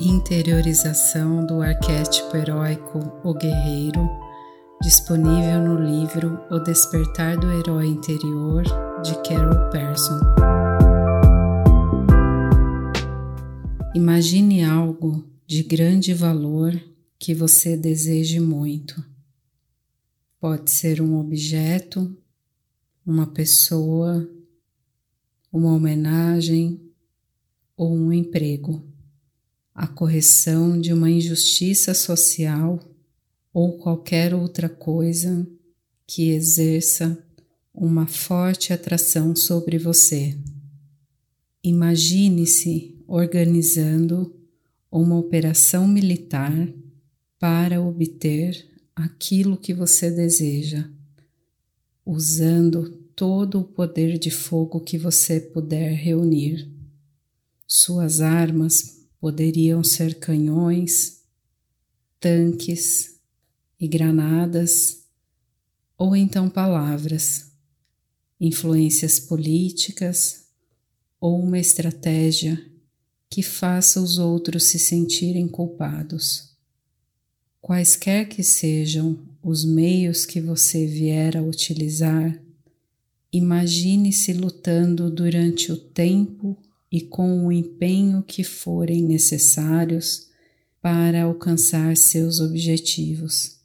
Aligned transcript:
Interiorização 0.00 1.44
do 1.44 1.60
arquétipo 1.60 2.36
heróico 2.36 3.00
O 3.24 3.34
Guerreiro, 3.34 4.08
disponível 4.80 5.60
no 5.60 5.74
livro 5.74 6.38
O 6.52 6.60
Despertar 6.60 7.36
do 7.36 7.50
Herói 7.50 7.88
Interior, 7.88 8.62
de 9.02 9.14
Carol 9.28 9.68
Persson. 9.70 10.20
Imagine 13.92 14.62
algo 14.62 15.28
de 15.44 15.64
grande 15.64 16.14
valor 16.14 16.80
que 17.18 17.34
você 17.34 17.76
deseje 17.76 18.38
muito. 18.38 19.04
Pode 20.38 20.70
ser 20.70 21.02
um 21.02 21.18
objeto, 21.18 22.16
uma 23.04 23.26
pessoa, 23.26 24.30
uma 25.52 25.74
homenagem 25.74 26.80
ou 27.76 27.92
um 27.92 28.12
emprego, 28.12 28.86
a 29.78 29.86
correção 29.86 30.80
de 30.80 30.92
uma 30.92 31.08
injustiça 31.08 31.94
social 31.94 32.80
ou 33.54 33.78
qualquer 33.78 34.34
outra 34.34 34.68
coisa 34.68 35.48
que 36.04 36.30
exerça 36.30 37.16
uma 37.72 38.04
forte 38.04 38.72
atração 38.72 39.36
sobre 39.36 39.78
você. 39.78 40.36
Imagine-se 41.62 43.00
organizando 43.06 44.34
uma 44.90 45.16
operação 45.16 45.86
militar 45.86 46.68
para 47.38 47.80
obter 47.80 48.68
aquilo 48.96 49.56
que 49.56 49.72
você 49.72 50.10
deseja, 50.10 50.90
usando 52.04 52.90
todo 53.14 53.60
o 53.60 53.64
poder 53.64 54.18
de 54.18 54.32
fogo 54.32 54.80
que 54.80 54.98
você 54.98 55.38
puder 55.38 55.92
reunir. 55.92 56.68
Suas 57.64 58.20
armas 58.20 58.97
poderiam 59.20 59.82
ser 59.82 60.18
canhões, 60.18 61.22
tanques 62.20 63.18
e 63.78 63.86
granadas, 63.86 65.04
ou 65.96 66.14
então 66.14 66.48
palavras, 66.48 67.50
influências 68.40 69.18
políticas 69.18 70.46
ou 71.20 71.40
uma 71.40 71.58
estratégia 71.58 72.64
que 73.28 73.42
faça 73.42 74.00
os 74.00 74.18
outros 74.18 74.64
se 74.64 74.78
sentirem 74.78 75.48
culpados. 75.48 76.56
Quaisquer 77.60 78.28
que 78.28 78.42
sejam 78.42 79.18
os 79.42 79.64
meios 79.64 80.24
que 80.24 80.40
você 80.40 80.86
vier 80.86 81.36
a 81.36 81.42
utilizar, 81.42 82.40
imagine-se 83.32 84.32
lutando 84.32 85.10
durante 85.10 85.70
o 85.72 85.76
tempo 85.76 86.56
e 86.90 87.02
com 87.02 87.46
o 87.46 87.52
empenho 87.52 88.22
que 88.22 88.42
forem 88.42 89.02
necessários 89.02 90.28
para 90.80 91.24
alcançar 91.24 91.96
seus 91.96 92.40
objetivos. 92.40 93.58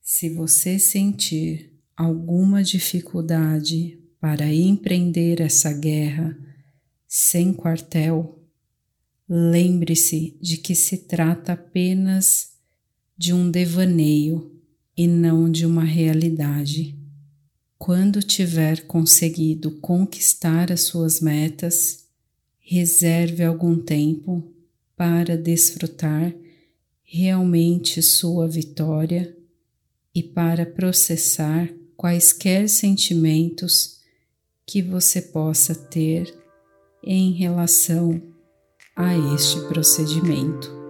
Se 0.00 0.30
você 0.30 0.78
sentir 0.78 1.72
alguma 1.96 2.62
dificuldade 2.62 3.98
para 4.20 4.52
empreender 4.52 5.40
essa 5.40 5.72
guerra 5.72 6.36
sem 7.06 7.52
quartel, 7.52 8.38
lembre-se 9.28 10.36
de 10.40 10.56
que 10.56 10.74
se 10.74 10.98
trata 10.98 11.52
apenas 11.52 12.52
de 13.16 13.32
um 13.32 13.50
devaneio 13.50 14.50
e 14.96 15.06
não 15.06 15.50
de 15.50 15.66
uma 15.66 15.84
realidade. 15.84 16.98
Quando 17.78 18.22
tiver 18.22 18.86
conseguido 18.86 19.72
conquistar 19.80 20.70
as 20.70 20.82
suas 20.82 21.20
metas, 21.20 22.06
reserve 22.62 23.42
algum 23.42 23.78
tempo 23.78 24.42
para 24.96 25.36
desfrutar 25.36 26.34
realmente 27.02 28.00
sua 28.00 28.48
vitória 28.48 29.36
e 30.14 30.22
para 30.22 30.64
processar 30.64 31.68
quaisquer 31.96 32.68
sentimentos 32.68 34.00
que 34.66 34.80
você 34.80 35.20
possa 35.20 35.74
ter 35.74 36.32
em 37.04 37.32
relação 37.32 38.22
a 38.96 39.16
este 39.34 39.60
procedimento. 39.68 40.81